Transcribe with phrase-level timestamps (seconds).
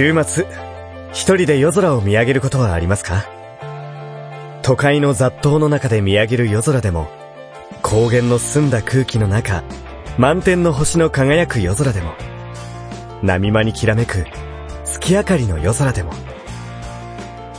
[0.00, 0.46] 週末、
[1.12, 3.26] 一人で夜空を見上げることはありますか？
[4.62, 7.10] 都会の雑踏の中で見上げる夜空でも、
[7.82, 9.62] 高原の澄んだ空気の中、
[10.16, 12.14] 満天の星の輝く夜空でも、
[13.22, 14.24] 波間にきらめく
[14.86, 16.12] 月明かりの夜空でも、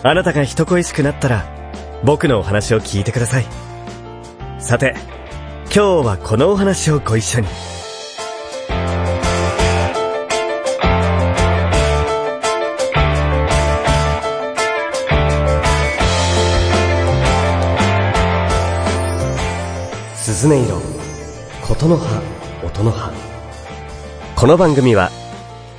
[0.02, 1.46] あなたが人恋しくなったら、
[2.04, 3.46] 僕のお話を聞いてください。
[4.58, 4.96] さて、
[5.66, 7.48] 今日はこのお話をご一緒に。
[20.42, 20.82] 鈴音色、
[21.68, 22.20] 琴の葉、
[22.66, 23.12] 音の葉。
[24.36, 25.12] この番組は、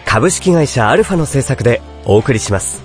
[0.07, 2.81] 株式会社アルファの制作でお送りします。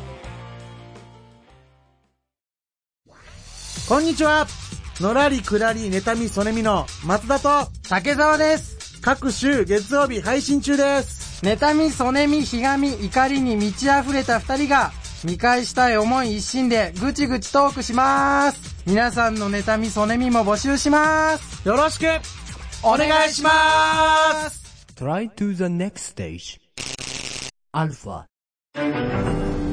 [3.87, 4.47] こんにちは
[4.99, 8.99] のらりくらり妬みそねみの松田と竹澤です。
[9.01, 11.45] 各週月曜日配信中です。
[11.45, 14.91] 妬み、そねみ、ひがみ、怒りに満ち溢れた二人が、
[15.23, 18.75] 見返したい思い一心でぐちぐちトークします。
[18.85, 21.67] 皆さんの妬み、そねみも募集します。
[21.67, 22.05] よろしく
[22.83, 24.63] お願いします。
[24.95, 26.59] Try to the next stage.
[27.73, 28.25] Alpha.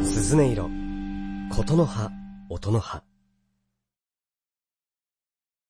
[0.03, 0.70] 鈴音色、
[1.55, 2.11] 琴の葉、
[2.51, 3.03] 音の葉。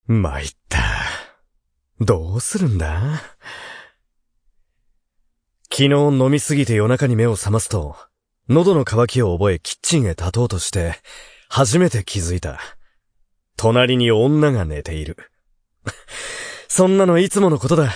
[0.06, 0.78] 参った。
[2.00, 3.22] どうするんだ？
[5.70, 7.97] 昨日飲みすぎて夜中に目を覚ますと、
[8.48, 10.97] 喉の渇きを覚えキッチンへ立とうとして、
[11.48, 12.61] 初めて気づいた。
[13.56, 15.17] 隣に女が寝ている。
[16.69, 17.95] そんなのいつものことだ。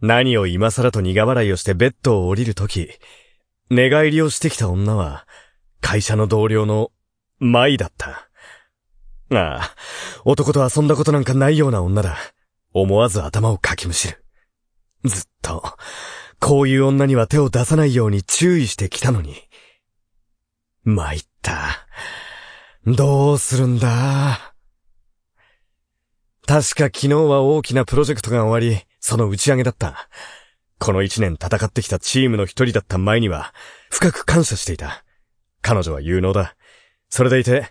[0.00, 2.90] 何を今更と苦笑いをしてベッドを降りるとき、
[3.70, 5.26] 寝返りをしてきた女は、
[5.80, 6.92] 会社の同僚の、
[7.40, 8.28] 舞だった。
[9.30, 9.74] ああ、
[10.24, 12.16] 男と遊んだことなんかないような女だ。
[12.72, 14.24] 思わず頭をかきむしる。
[15.04, 15.62] ずっと、
[16.38, 19.47] こういう女には手を出さないように注意してきたのに。
[20.84, 21.86] 参った。
[22.86, 24.54] どうするんだ？
[26.46, 30.08] 確か昨日は大きなプロジェクトが終わり、その打ち上げだった。
[30.78, 33.52] この一年戦ってきたチームの一人だった前には、
[33.90, 35.04] 深く感謝していた。
[35.60, 36.56] 彼女は有能だ。
[37.10, 37.66] それでいて、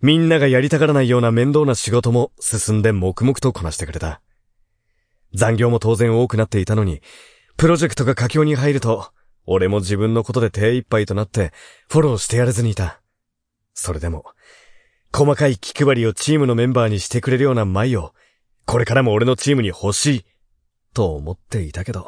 [0.00, 4.22] みんながやりたがらないような面倒な仕事も進んで黙々とこなしてくれた。
[5.34, 7.02] 残業も当然多くなっていたのに、
[7.56, 9.12] プロジェクトが佳境に入ると、
[9.46, 11.52] 俺も自分のことで手一杯となって、
[11.88, 13.00] フォローしてやれずにいた。
[13.74, 14.24] それでも、
[15.12, 18.14] 細かい気配りをチームのメンバーにしてくれるような舞を、
[18.66, 20.24] これからも俺のチームに欲しい、
[20.94, 22.06] と思っていたけど、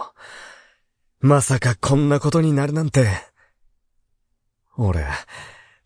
[1.20, 3.08] まさかこんなことになるなんて。
[4.76, 5.06] 俺、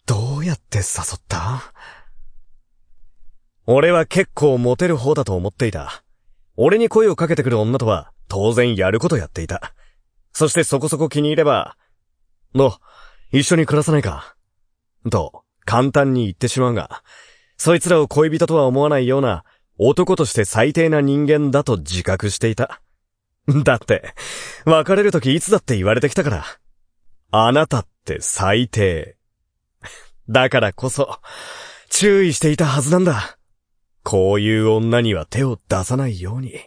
[0.05, 0.83] どうやって誘
[1.17, 1.73] った？
[3.67, 6.03] 俺は結構モテる方だと思っていた。
[6.57, 9.75] 俺に声をかけてくる女とは当然やることやっていた。
[10.39, 11.77] そしてそこそこ気に入れば、
[12.55, 12.79] の、
[13.33, 14.37] 一緒に暮らさないか。
[15.11, 17.03] と、簡単に言ってしまうが、
[17.57, 19.45] そいつらを恋人とは思わないような
[19.79, 22.81] 男として最低な人間だと自覚していた。
[23.65, 24.15] だって、
[24.65, 26.45] 別れるときいつだって言われてきたから。
[27.33, 29.17] あなたって最低。
[30.31, 31.19] だからこそ、
[31.91, 33.39] 注意していたはずなんだ。
[34.05, 36.61] こういう女には手を出さないように。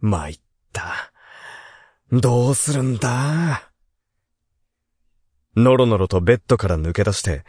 [0.00, 0.40] 参っ
[0.72, 1.09] た。
[2.12, 3.70] どうするんだ？
[5.56, 7.44] のろのろとベッドから抜け出して、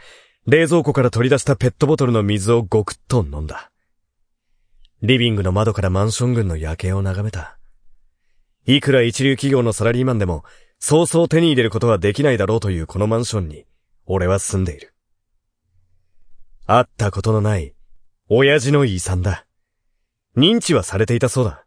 [0.46, 3.72] 冷蔵庫から取り出したペットボトルの水をごくっと飲んだ。
[5.02, 7.58] リビングの窓からマンション群の夜景を眺めた。
[8.68, 10.44] いくら一流企業のサラリーマンでも、
[10.78, 13.66] そうそう手に入れることはできないだろうというこのマンションに、
[14.06, 14.94] 俺は住んでいる。
[16.68, 17.74] 会ったことのない、
[18.30, 19.48] 親父の遺産だ。
[20.38, 21.66] 認知はされていたそうだ。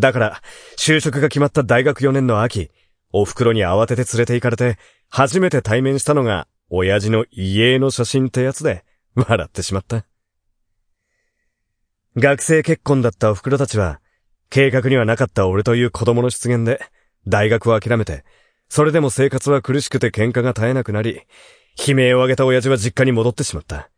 [0.00, 0.42] だから、
[0.76, 2.70] 就職が決まった大学4年の秋、
[3.12, 8.84] お袋に慌てて連れて行かれて、初めて対面したのが、親父の遺影の写真ってやつで、
[9.14, 10.04] 笑ってしまった。
[12.16, 14.00] 学生結婚だったお袋たちは、
[14.50, 16.80] 計画にはなかった俺という子供の出現で、
[17.28, 18.24] 大学を諦めて、
[18.68, 21.22] それでも生活は苦しくて喧嘩が絶えなくなり、
[21.78, 23.90] 悲鳴を上げた親父は実家に戻ってしまった。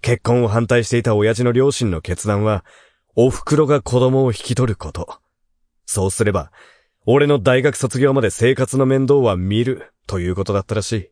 [0.00, 2.64] 結婚を反対していた親父の両親の決断は、
[3.14, 5.20] お袋が子供を引き取ること。
[5.84, 6.50] そうすれば、
[7.04, 11.10] 俺の大学卒業まで生活の面倒は見る、ということだったらしい。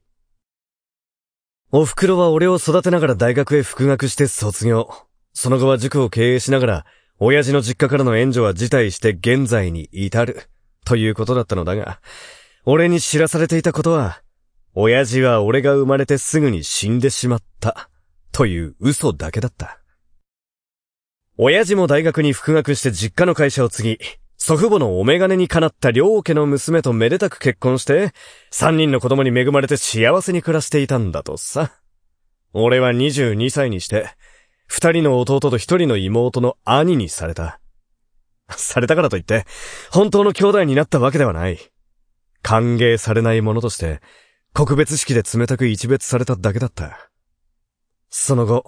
[1.72, 4.88] お袋は俺を育てながら大学へ復学して卒業。
[5.34, 6.86] その後は塾を経営しながら、
[7.18, 10.48] 親父の実家からの援助は辞退して現在に至る、
[10.86, 12.00] ということだったのだが、
[12.64, 14.22] 俺に知らされていたことは、
[14.74, 17.90] 親父は俺が生まれてすぐに死んでしまった、
[18.32, 19.79] という嘘だけだった。
[21.42, 23.98] 親父も大学に復学して実家の会社を継ぎ、
[24.36, 28.12] 祖父母のお眼鏡にかなった両家の娘とめでたく結婚して、
[28.50, 31.72] 三人の子供に恵まれて幸せに暮らしていたんだとさ。
[32.52, 34.10] 俺は22歳にして、
[34.66, 37.58] 二人の弟と一人の妹の兄にされた。
[38.50, 39.46] されたからといって、
[39.90, 41.58] 本当の兄弟になったわけではない。
[42.42, 44.02] 歓迎されないものとして、
[44.52, 47.10] 告別式で冷たく一別されただけだった。
[48.10, 48.66] その後、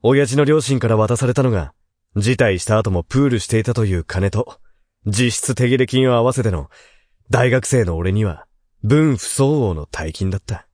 [0.00, 1.74] 親父の両親から渡されたのが、
[2.16, 4.60] 辞退した後もプールしていたという金と、
[5.06, 6.70] 実質手切れ金を合わせての、
[7.30, 8.46] 大学生の俺には、
[8.82, 10.66] 分不相応の大金だった。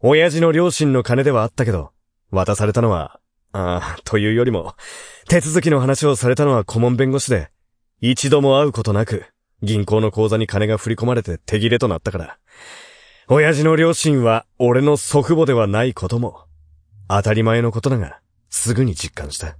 [0.00, 1.92] 親父の両親の金ではあったけど、
[2.30, 3.20] 渡されたのは、
[3.52, 4.74] ああ、というよりも、
[5.28, 7.50] 手続きの話をされたのは顧問弁護士で、
[8.00, 9.26] 一度も会うことなく、
[9.62, 12.38] 銀行の口座に金が振り込まれて手切れとなったから、
[13.28, 16.44] 親父の両親は俺の祖父母ではないことも、
[17.08, 18.20] 当たり前のことだが、
[18.56, 19.58] すぐに実感した。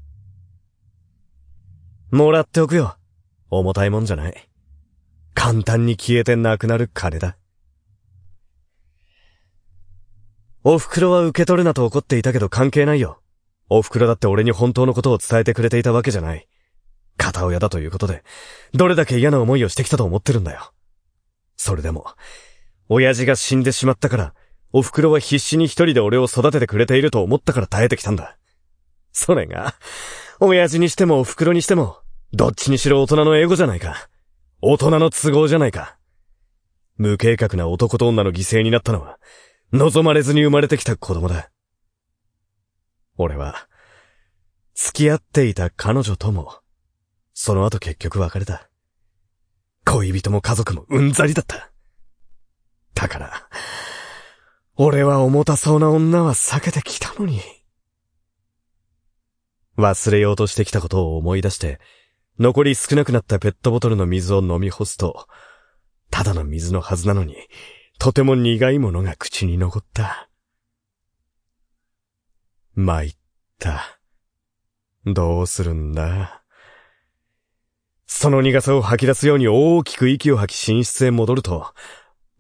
[2.13, 2.97] もらっておくよ。
[3.51, 4.49] 重たいもんじゃない。
[5.35, 7.37] 簡単に消えてなくなる金だ。
[10.63, 13.21] お袋は受け取るなと怒っていたけど関係ないよ。
[13.69, 16.49] お袋だって俺に本当のことを伝えてくれていたわけじゃない。
[17.19, 18.23] 片親だということで、
[18.75, 20.73] どれだけ嫌な思いをしてきたと思ってるんだよ。
[21.57, 22.07] それでも、
[22.89, 24.35] 親父が死んでしまったから、
[24.73, 28.39] お袋は必死に一人で俺を育ててくれていると思ったから耐えてきたんだ。
[29.15, 29.75] それが、
[30.41, 31.99] 親父にしてもお袋にしても、
[32.33, 34.09] どっちにしろ大人のエゴじゃないか。
[34.61, 35.97] 大人の都合じゃないか。
[36.97, 39.19] 無計画な男と女の犠牲になったのは、
[39.73, 41.51] 望まれずに生まれてきた子供だ。
[43.17, 43.69] 俺は、
[44.75, 46.53] 付き合っていた彼女とも、
[47.35, 48.69] その後結局別れた。
[49.85, 51.71] 恋人も家族もうんざりだった。
[52.95, 53.49] だから、
[54.75, 57.41] 俺は重たそうな女は避けてきたのに。
[59.77, 61.81] 忘れようとしてきたことを思い出して、
[62.39, 65.27] 残り少なくなったペットボトルの水を飲み干すと、
[66.11, 67.37] ただの水のはずなのに、
[67.99, 70.29] とても苦いものが口に残った。
[72.75, 73.17] 参っ
[73.59, 74.01] た。
[75.07, 76.43] どうするんだ。
[78.07, 81.73] その苦さを吐き出すように大きく息を吐き寝室へ戻ると、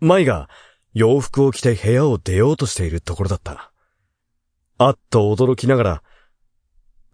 [0.00, 0.48] 舞が
[0.92, 3.72] 洋服を着て部屋を出ようとしているところだった。
[4.78, 6.02] あっと驚きながら、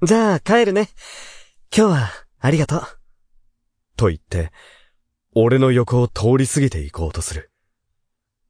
[0.03, 0.89] じゃあ帰るね。
[1.77, 2.83] 今日はありがとう。
[3.97, 4.51] と言って、
[5.35, 7.51] 俺の横を通り過ぎて行こうとする。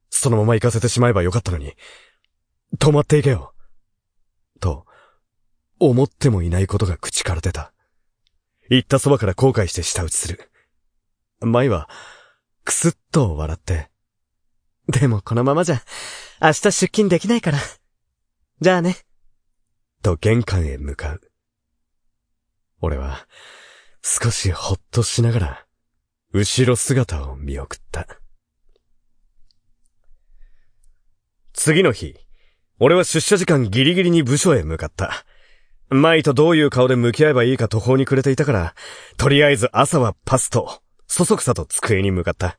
[0.09, 1.73] そのまま行かせてしまえばよかったのに、
[2.79, 3.53] 止まっていけよ。
[4.61, 4.85] と、
[5.77, 7.73] 思ってもいないことが口から出た。
[8.69, 10.49] 行ったそばから後悔して舌打ちする。
[11.41, 11.89] 舞は、
[12.63, 13.89] くすっと笑って。
[14.87, 15.81] でもこのままじゃ、
[16.41, 17.57] 明日出勤できないから。
[18.61, 18.95] じゃあね。
[20.01, 21.30] と玄関へ向かう。
[22.81, 23.27] 俺は、
[24.01, 25.65] 少しほっとしながら、
[26.33, 28.07] 後ろ姿を見送った。
[31.53, 32.15] 次の日、
[32.79, 35.25] 俺は出社時間ギリギリに部署へ向かった。
[35.89, 38.73] 舞とどういう顔で向き合えばいいか途方に暮れていたから、
[39.17, 42.57] とりあえず朝はパスと、そそくさと机に向かった。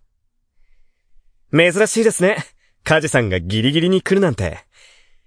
[1.51, 2.37] 珍しいですね。
[2.85, 4.65] カジさんがギリギリに来るなんて。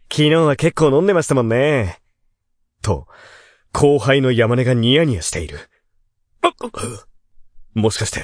[0.09, 1.99] 昨日は結構飲んでましたもんね。
[2.81, 3.07] と、
[3.77, 5.59] 後輩の山根がニヤニヤしている。
[7.73, 8.23] もしかして、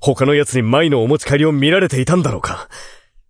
[0.00, 2.68] 他の奴に舞のお持ち帰りを見られていたんだろうか？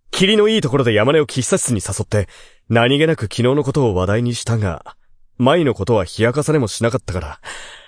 [0.09, 2.27] 霧のいいところで山根を喫茶室に誘って、
[2.69, 4.97] 何気なく昨日のことを話題にしたが、
[5.37, 7.39] 舞のことは冷やかされもしなかったから、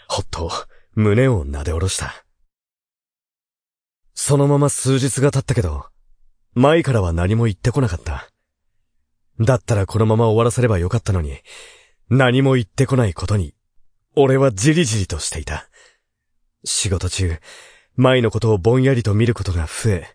[0.08, 0.52] ほっと
[0.94, 2.14] 胸を撫で下ろした。
[4.14, 5.86] そのまま数日が経ったけど、
[6.54, 8.30] 舞からは何も言ってこなかった。
[9.40, 11.40] だったらこのまま終わらせればよかったのに、
[12.10, 13.56] 何も言ってこないことに、
[14.16, 15.70] 俺はじりじりとしていた。
[16.66, 17.38] 仕事中、
[17.96, 20.08] 舞のことをぼんやりと見ることが増え、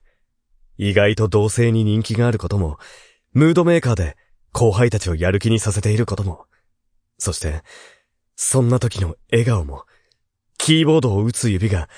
[0.76, 2.78] 意外と同性に人気があることも、
[3.32, 4.16] ムードメーカーで
[4.52, 6.44] 後輩たちをやる気にさせていることも、
[7.16, 7.62] そして、
[8.34, 9.84] そんな時の笑顔も、
[10.58, 11.88] キーボードを打つ指が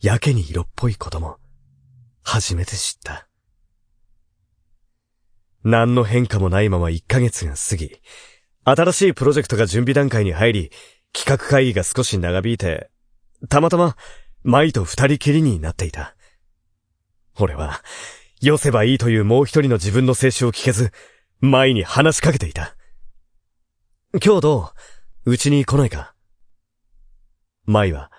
[0.00, 1.36] やけに色っぽいことも、
[2.22, 3.28] 初めて知った。
[5.64, 8.00] 何の変化もないまま1ヶ月が過ぎ、
[8.64, 10.70] 新しいプロジェクトが準備段階に入り、
[11.12, 12.90] 企画会議が少し長引いて、
[13.48, 13.96] たまたま、
[14.42, 16.16] 舞と二人きりになっていた。
[17.38, 17.82] 俺は、
[18.40, 20.92] 寄せばいいというもう一人の自分の静止を聞けず、
[21.40, 22.76] 舞に話しかけていた。
[24.24, 24.72] 今日ど
[25.24, 25.30] う？
[25.32, 26.14] うちに来ないか？
[27.66, 28.10] 舞は、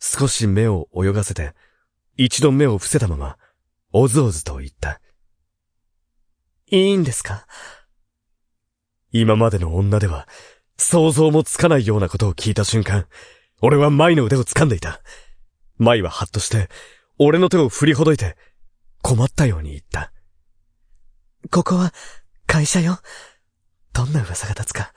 [0.00, 1.54] 少し目を泳がせて、
[2.16, 3.38] 一度目を伏せたまま、
[3.92, 5.00] おずおずと言った。
[6.66, 7.46] いいんですか？
[9.12, 10.26] 今までの女では、
[10.80, 13.06] 想像もつかないようなことを聞いた瞬間、
[13.60, 15.02] 俺は舞の腕を掴んでいた。
[15.76, 16.68] 舞はハッとして、
[17.18, 18.36] 俺の手を振りほどいて、
[19.02, 20.12] 困ったように言った。
[21.50, 21.92] ここは、
[22.46, 22.98] 会社よ。
[23.92, 24.92] どんな噂が立つか。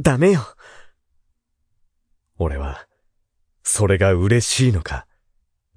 [0.00, 0.40] ダメよ。
[2.36, 2.86] 俺は、
[3.62, 5.06] それが嬉しいのか、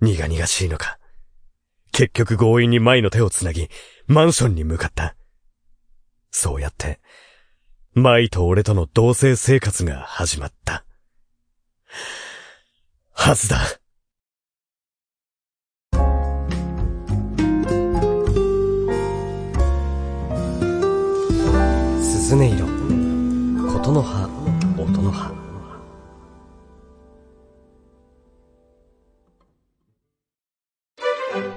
[0.01, 0.97] 苦々しいのか。
[1.91, 3.69] 結局強引に舞の手をつなぎ、
[4.07, 5.15] マンションに向かった。
[6.31, 6.99] そうやって、
[7.93, 10.85] 舞と俺との同棲生活が始まった。
[13.11, 13.57] はずだ。
[22.01, 22.65] 鈴音色
[23.73, 24.29] 琴の葉
[24.77, 25.33] 音の葉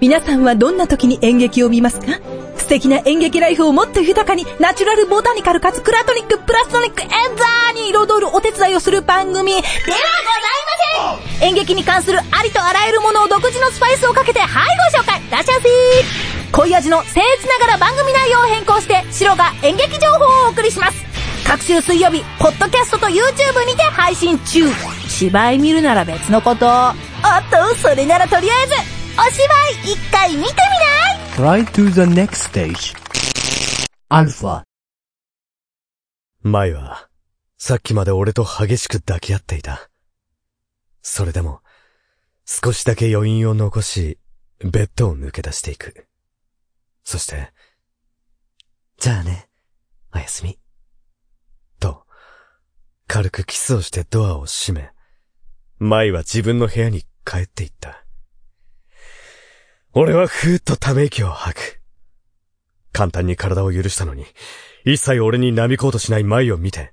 [0.00, 2.18] 皆さんはどんな時に演劇を見ますか？
[2.64, 9.52] 素敵な演劇ライフをもっと豊かに、ナチュラルボタニカルかつクラトニックプラストニックエンザーに彩るお手伝いをする番組。
[9.52, 9.98] ではござい
[11.12, 11.48] ません。
[11.48, 14.50] 演劇に関するありとあらゆるものを独自のスパイスをかけて、はい
[14.92, 15.20] ご紹介。
[15.20, 15.60] いらっしゃい。
[16.52, 21.04] 濃い味の僭越ながら番組内容を変更して、白が演劇情報をお送りします。
[21.46, 24.64] 各週水曜日、ポッドキャストと YouTube にて配信中。
[25.06, 26.66] 芝居見るなら別のこと。
[26.66, 26.94] おっ
[27.50, 28.74] と、それならとりあえず、
[29.18, 29.44] お芝
[29.90, 30.54] 居一回見てみな
[31.10, 31.13] い？
[31.36, 32.94] Try to the next stage.
[34.08, 34.62] Alpha.
[36.44, 37.08] 舞は、
[37.58, 39.90] さっきまで俺と激しく抱き合っていた。
[41.02, 41.60] それでも、
[42.44, 44.20] 少しだけ余韻を残し、
[44.60, 46.06] ベッドを抜け出していく。
[47.02, 47.52] そして、
[48.98, 49.48] じゃあね、
[50.14, 50.60] おやすみ。
[51.80, 52.06] と、
[53.08, 54.92] 軽くキスをしてドアを閉め、
[55.80, 58.03] 舞は自分の部屋に帰っていった。
[59.96, 61.80] 俺はふーっとため息を吐く。
[62.92, 64.26] 簡単に体を許したのに、
[64.84, 66.92] 一切俺に舐みこうとしない舞を見て、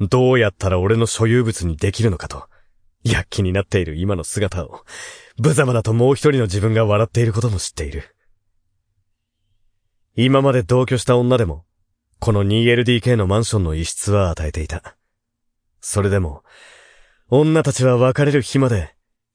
[0.00, 2.48] どうやったら俺の所有物にできるのかと、
[3.04, 4.80] 躍起になっている今の姿を、
[5.36, 8.16] 無様だともう一人の自分が笑っていることも知っている。
[10.16, 11.66] 今まで同居した女でも、
[12.18, 14.96] この 2LDK のマンションの一室は与えていた。
[15.82, 16.44] それでも、
[17.28, 18.94] 女たちは別れる日まで、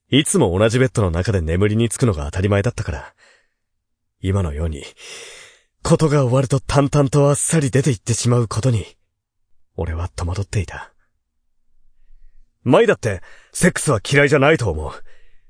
[0.09, 3.13] いつも同じベッドの中で眠りにつくのが当たり前だったから、
[4.21, 4.83] 今のように、
[5.83, 8.85] ことが終わると淡々とあっさり出て行ってしまうことに、
[9.75, 10.93] 俺は戸惑っていた。
[12.63, 13.21] 舞だって、
[13.51, 14.91] セックスは嫌いじゃないと思う。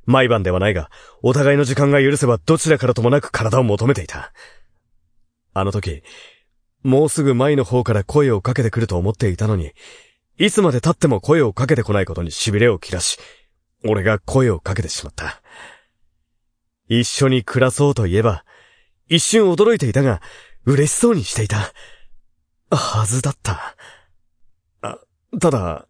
[0.06, 0.90] 毎晩ではないが、
[1.22, 4.34] お互いの時間が許せばどちらからともなく体を求めていた。
[5.54, 6.02] あの時、
[6.82, 9.74] もうすぐ舞の方から声をかけてくると思っていたのに、
[10.40, 13.20] いつまで経っても声をかけてこないことに痺れを切らし、
[13.86, 15.42] 俺が声をかけてしまった。
[16.88, 18.46] 一緒に暮らそうと言えば、
[19.08, 20.22] 一瞬驚いていたが、
[20.66, 21.74] 嬉しそうにしていた。
[22.70, 23.76] はずだった。
[24.82, 25.00] あ、
[25.40, 25.88] ただ、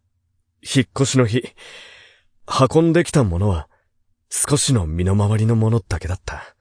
[0.61, 1.55] 引っ越しの日、
[2.71, 3.69] 運んできたものは、
[4.29, 6.55] 少しの身の回りのものだけだった。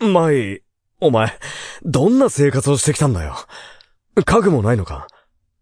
[0.00, 0.62] 舞、
[1.00, 1.38] お前、
[1.84, 3.36] どんな生活をしてきたんだよ？
[4.24, 5.06] 家具もないのか？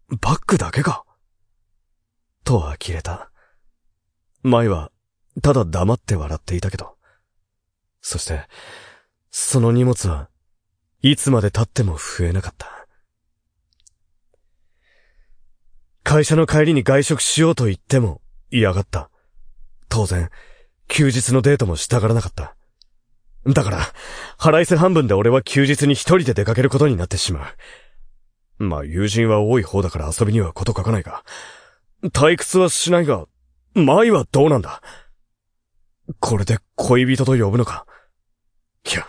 [0.09, 1.05] バッグだけか？
[2.43, 3.29] と呆れた。
[4.47, 4.91] 舞は、
[5.41, 6.95] ただ黙って笑っていたけど。
[8.01, 8.47] そして、
[9.29, 10.29] その荷物は、
[11.01, 12.87] いつまで経っても増えなかった。
[16.03, 19.09] 会社の帰りに外食しようと言っても嫌がった。
[19.89, 20.29] 当然、
[20.87, 22.55] 休日のデートもしたがらなかった。
[23.45, 23.81] だから、
[24.37, 27.49] 腹いせ半分で俺は休日に一人で出かけることになってしま
[28.59, 28.63] う。
[28.63, 31.23] まあ友人は多い方だから遊びにはこと書かないが、
[32.05, 33.25] 退屈はしないが、
[33.77, 34.81] 舞はどうなんだ？
[36.19, 37.85] これで恋人と呼ぶのか？
[38.85, 39.05] いや、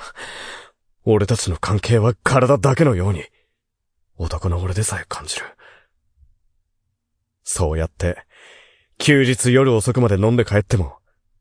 [1.05, 3.25] 俺たちの関係は体だけのように、
[4.17, 5.47] 男の俺でさえ感じる。
[7.45, 8.25] そうやって、
[8.99, 10.99] 休日夜遅くまで飲んで帰っても、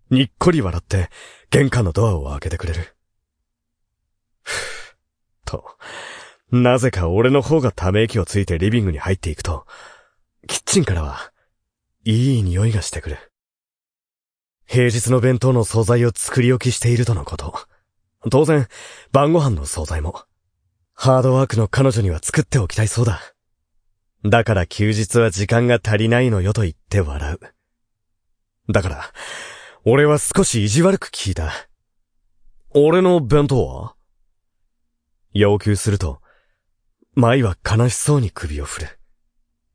[0.09, 1.09] にっこり笑って、
[1.49, 2.95] 玄関のドアを開けてくれる。
[5.43, 5.65] と、
[6.51, 9.65] なぜか俺の方がため息をついてリビングに入っていくと、
[10.47, 11.31] キッチンからは、
[12.09, 13.17] いい匂いがしてくる。
[14.65, 17.53] 平日の弁当の惣菜を作り置きしているとのこと。
[18.31, 18.69] 当然、
[19.11, 20.23] 晩ご飯の惣菜も。
[20.93, 23.19] ハードワークの彼女には作っておきたいそうだ。
[24.23, 27.39] だから休日は時間が足りないのよと言って笑う。
[28.71, 29.03] だから、
[29.83, 31.51] 俺は少し意地悪く聞いた。
[32.69, 33.95] 俺の弁当は？
[35.33, 36.21] 要求すると、
[37.15, 38.99] 舞は悲しそうに首を振る。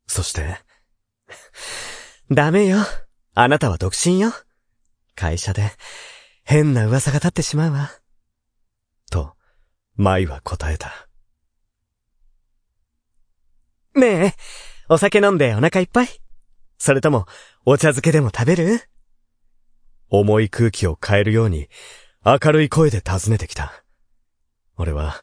[0.06, 0.56] そして、
[2.31, 2.79] ダメよ。
[3.35, 4.33] あなたは独身よ。
[5.14, 5.73] 会社で、
[6.45, 7.91] 変な噂が立ってしまうわ。
[9.11, 9.35] と、
[9.97, 11.09] 舞は答えた。
[13.95, 14.35] ねえ、
[14.88, 16.09] お酒飲んでお腹いっぱい？
[16.79, 17.26] それとも、
[17.67, 18.81] お茶漬けでも食べる？
[20.09, 21.69] 重い空気を変えるように
[22.25, 23.85] 明るい声で尋ねてきた。
[24.76, 25.23] 俺は、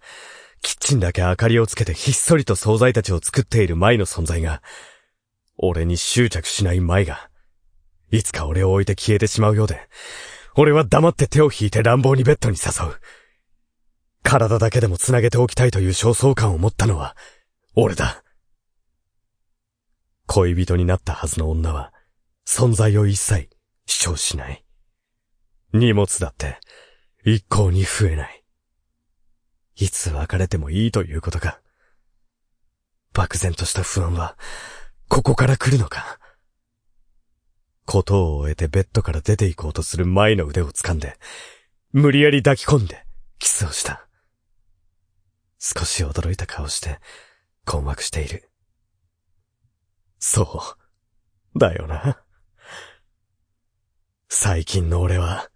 [0.62, 4.62] キッチンだけ明かりをつけてひっそりと惣菜たちを作っている舞の存在が、
[5.62, 7.30] 俺に執着しない舞が、
[8.12, 9.90] いつか俺を置いて消えてしまうようで、
[10.56, 13.00] 俺は黙って手を引いて乱暴にベッドに誘う。
[14.24, 17.16] 体だけでも繋げておきたいという焦燥感を持ったのは、
[17.76, 18.24] 俺だ。
[20.28, 21.94] 恋人になったはずの女は、
[22.48, 23.50] 存在を一切
[23.86, 24.66] 主張しない。
[25.74, 26.58] 荷物だって、
[27.26, 28.44] 一向に増えない。
[29.76, 31.60] いつ別れてもいいということか。
[33.14, 34.38] 漠然とした不安は、
[35.10, 36.20] ここから来るのか？
[37.86, 41.18] ことを終えてベッドから出て行こうとする前の腕を掴んで、
[41.92, 43.04] 無理やり抱き込んで、
[43.40, 44.08] キスをした。
[45.58, 47.00] 少し驚いた顔して、
[47.66, 48.50] 困惑している。
[50.20, 50.62] そ
[51.56, 51.60] う。
[51.60, 52.22] だよな。
[54.30, 55.50] 最近の俺は、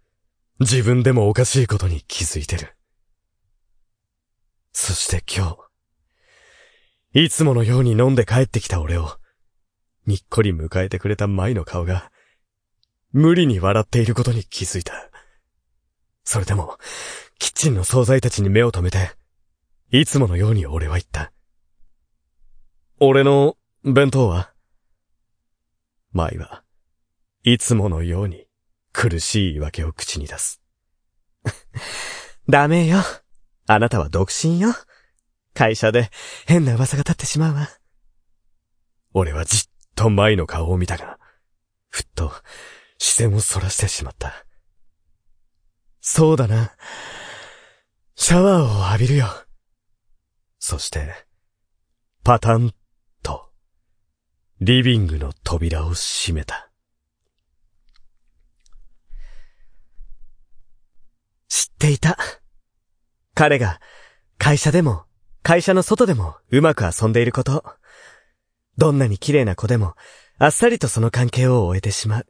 [0.58, 2.76] 自分でもおかしいことに気づいてる。
[4.72, 5.56] そして今
[7.12, 9.16] 日、いつものように飲んで帰ってきた俺を、
[10.06, 12.10] にっこり迎えてくれた舞の顔が、
[13.12, 14.92] 無理に笑っていることに気づいた。
[16.24, 16.78] それでも、
[17.38, 19.12] キッチンの惣菜たちに目を留めて、
[19.90, 21.32] いつものように俺は言った。
[23.00, 24.52] 俺の弁当は
[26.12, 26.64] 舞は、
[27.42, 28.46] いつものように
[28.92, 30.62] 苦しい言い訳を口に出す。
[32.48, 32.98] ダメよ。
[33.66, 34.74] あなたは独身よ。
[35.54, 36.10] 会社で
[36.46, 37.68] 変な噂が立ってしまうわ。
[39.12, 41.18] 俺はじっと舞の顔を見たが、
[41.88, 42.32] ふっと
[42.98, 44.46] 視線をそらしてしまった。
[46.00, 46.72] そうだな。
[48.16, 49.26] シャワーを浴びるよ。
[50.58, 51.14] そして、
[52.22, 52.72] パタン
[53.22, 53.50] と、
[54.60, 56.70] リビングの扉を閉めた。
[61.48, 62.16] 知っていた？
[63.34, 63.80] 彼が
[64.38, 65.04] 会社でも
[65.42, 67.64] 会社の外でもうまく遊んでいること。
[68.78, 69.94] どんなに綺麗な子でも
[70.38, 72.26] あっさりとその関係を終えてしまう。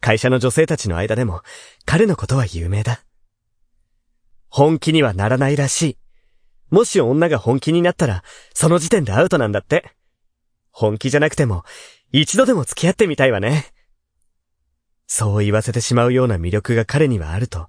[0.00, 1.42] 会社の女性たちの間でも
[1.84, 3.02] 彼のことは有名だ。
[4.48, 5.98] 本気にはならないらしい。
[6.70, 9.92] もし女が本気になったら、その時点でアウトなんだって。
[10.70, 11.64] 本気じゃなくても、
[12.12, 13.72] 一度でも付き合ってみたいわね。
[15.06, 17.68] そう言わせてしまうような魅力が彼にはあると、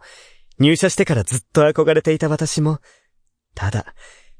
[0.60, 2.80] 入社してからずっと憧れていた私も、
[3.54, 3.94] ただ、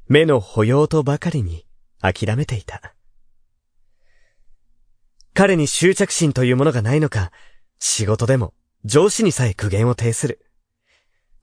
[0.08, 1.66] 目の保養とばかりに
[2.00, 2.94] 諦めていた。
[5.38, 7.30] 彼に執着心というものがないのか、
[7.78, 10.44] 仕事でも上司にさえ苦言を呈する。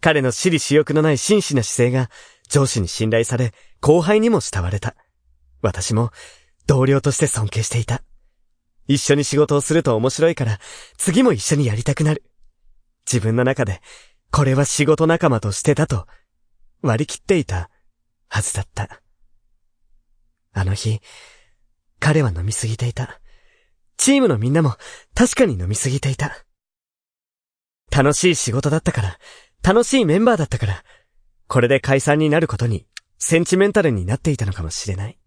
[0.02, 2.10] 彼の私利私欲のない真摯な姿勢が
[2.50, 4.98] 上司に信頼され、後輩にも慕われた。
[5.62, 6.12] 私も
[6.68, 8.04] 同僚として尊敬していた。
[8.86, 10.60] 一緒に仕事をすると面白いから、
[10.98, 12.26] 次も一緒にやりたくなる。
[13.10, 13.80] 自分の中で、
[14.30, 16.06] これは仕事仲間としてだと、
[16.82, 17.70] 割り切っていた
[18.28, 19.02] はずだった。
[20.52, 21.00] あの日、
[22.02, 23.22] 彼は飲みすぎていた。
[24.06, 24.76] チームのみんなも
[25.16, 26.46] 確かに飲みすぎていた。
[27.92, 29.18] 楽しい仕事だったから、
[29.64, 30.84] 楽しいメンバーだったから、
[31.48, 32.86] これで解散になることに、
[33.18, 35.18] センチメンタルになっていたのかもしれない。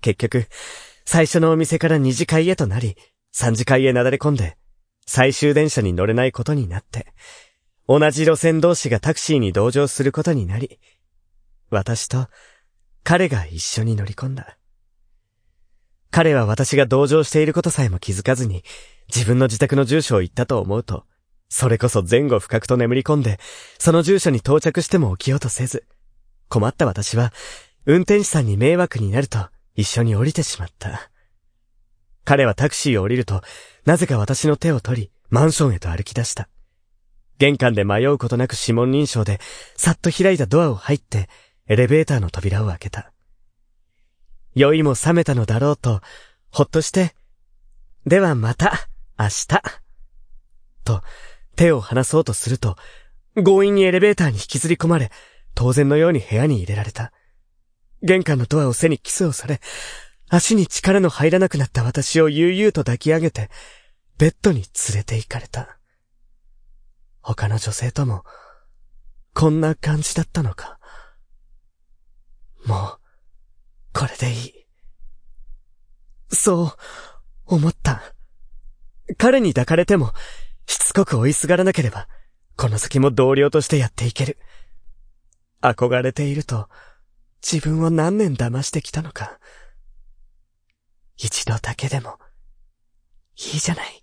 [0.00, 0.46] 結局、
[1.04, 2.96] 最初のお店から二次会へとなり、
[3.32, 4.56] 三次会へなだれ込んで、
[5.06, 7.12] 最終電車に乗れないことになって、
[7.86, 10.80] 同じ路線同士がタクシーに同乗することになり、
[11.68, 12.28] 私と
[13.04, 14.56] 彼が一緒に乗り込んだ。
[16.10, 18.64] 彼は私が同情していることさえも気づかずに、
[19.14, 21.04] 自分の自宅の住所を言ったと思うと、
[21.48, 23.38] それこそ前後深くと眠り込んで、
[23.78, 25.84] その住所に到着しても起きようとせず、
[26.48, 27.32] 困った私は、
[27.86, 31.10] 運転手さんに迷惑になると、一緒に降りてしまった。
[32.24, 33.42] 彼はタクシーを降りると、
[33.84, 36.48] なぜか私の手を取り、マンションへと歩き出した。
[37.38, 39.40] 玄関で迷うことなく指紋認証で、
[39.76, 41.28] さっと開いたドアを入って、
[41.66, 43.12] エレベーターの扉を開けた。
[44.54, 46.00] 酔いも覚めたのだろうと、
[46.50, 47.14] ほっとして、
[48.06, 49.62] ではまた、明日。
[50.84, 51.02] と、
[51.56, 52.76] 手を離そうとすると、
[53.36, 55.10] 強引にエレベーターに引きずり込まれ、
[55.54, 57.12] 当然のように部屋に入れられた。
[58.02, 59.60] 玄関のドアを背にキスをされ、
[60.28, 63.50] 足に力の入らなくなった私を悠々と抱き上げて、
[64.16, 65.78] ベッドに連れて行かれた。
[67.20, 68.24] 他の女性とも、
[69.34, 70.78] こんな感じだったのか。
[72.64, 72.99] もう、
[74.00, 74.54] これでいい。
[76.34, 76.72] そう、
[77.44, 78.00] 思った。
[79.18, 80.14] 彼に抱かれても、
[80.66, 82.08] しつこく追いすがらなければ、
[82.56, 84.38] この先も同僚としてやっていける。
[85.60, 86.70] 憧れていると、
[87.42, 89.38] 自分を何年騙してきたのか。
[91.18, 92.18] 一度だけでも、
[93.52, 93.99] いいじゃない。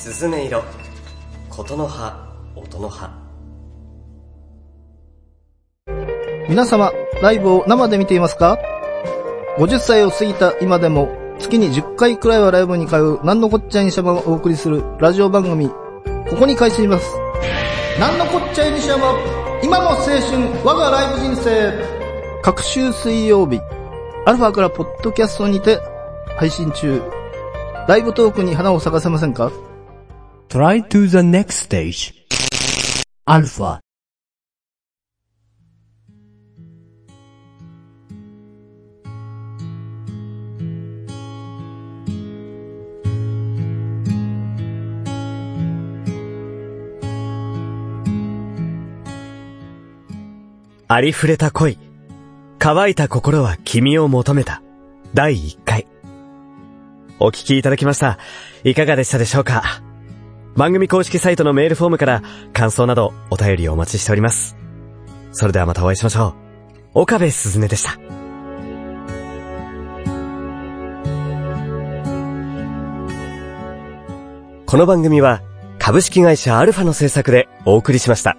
[0.00, 0.62] 鈴音色。
[1.50, 2.16] 琴の葉、
[2.54, 3.10] 音の葉。
[6.48, 8.60] 皆様、ライブを生で見ていますか
[9.58, 11.08] ?50 歳を過ぎた今でも、
[11.40, 17.16] 月に10回くらいはライブに通う、なんのこっちゃいにしゃばをお送りするラジオ番組、ここに開始します。
[17.98, 19.18] なんのこっちゃいにしゃば、
[19.64, 20.20] 今の青春、
[20.64, 21.72] 我がライブ人生。
[22.42, 23.60] 各週水曜日、
[24.26, 25.80] アルファからポッドキャストにて
[26.36, 27.02] 配信中。
[27.88, 29.50] ライブトークに花を咲かせませんか？
[30.48, 32.14] Try to the next stage.
[33.26, 33.80] Alpha.
[50.90, 51.78] ありふれた恋。
[52.58, 54.62] 乾いた心は君を求めた。
[55.12, 55.86] 第1回。
[57.20, 58.18] お聞きいただきました。
[58.64, 59.82] いかがでしたでしょうか？
[60.58, 62.20] 番組公式サイトのメールフォームから
[62.52, 64.56] 感想などお便りをお待ちしております。
[65.30, 66.34] それではまたお会いしましょ
[66.94, 67.00] う。
[67.02, 67.92] 岡部すずねでした。
[74.66, 75.42] この番組は
[75.78, 78.36] 株式会社アルファの制作でお送りしました。